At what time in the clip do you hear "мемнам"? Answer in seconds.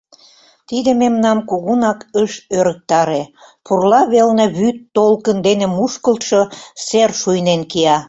1.01-1.39